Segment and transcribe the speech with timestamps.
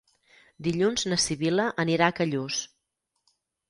[0.67, 2.67] Dilluns na Sibil·la anirà a Callús.